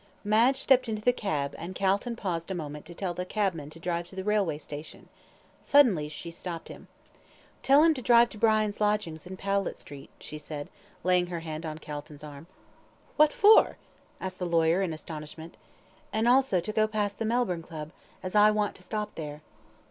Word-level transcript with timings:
Madge 0.23 0.59
stepped 0.59 0.89
into 0.89 1.03
the 1.03 1.13
cab, 1.13 1.53
and 1.59 1.75
Calton 1.75 2.15
paused 2.15 2.49
a 2.49 2.55
moment 2.55 2.87
to 2.87 2.95
tell 2.95 3.13
the 3.13 3.23
cabman 3.23 3.69
to 3.69 3.79
drive 3.79 4.07
to 4.07 4.15
the 4.15 4.23
railway 4.23 4.57
station. 4.57 5.09
Suddenly 5.61 6.09
she 6.09 6.31
stopped 6.31 6.69
him. 6.69 6.87
"Tell 7.61 7.83
him 7.83 7.93
to 7.93 8.01
drive 8.01 8.29
to 8.29 8.39
Brian's 8.39 8.81
lodgings 8.81 9.27
in 9.27 9.37
Powlett 9.37 9.77
Street," 9.77 10.09
she 10.17 10.39
said, 10.39 10.71
laying 11.03 11.27
her 11.27 11.41
hand 11.41 11.67
on 11.67 11.77
Calton's 11.77 12.23
arm. 12.23 12.47
"What 13.15 13.31
for?" 13.31 13.77
asked 14.19 14.39
the 14.39 14.47
lawyer, 14.47 14.81
in 14.81 14.91
astonishment. 14.91 15.55
"And 16.11 16.27
also 16.27 16.59
to 16.59 16.73
go 16.73 16.87
past 16.87 17.19
the 17.19 17.25
Melbourne 17.25 17.61
Club, 17.61 17.91
as 18.23 18.33
I 18.33 18.49
want 18.49 18.73
to 18.77 18.81
stop 18.83 19.13
there." 19.13 19.41